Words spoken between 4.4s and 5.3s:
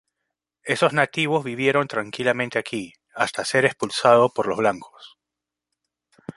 los blancos.